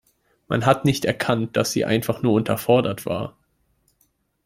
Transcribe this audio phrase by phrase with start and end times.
[0.47, 3.37] Man hat nicht erkannt, dass sie einfach nur unterfordert war.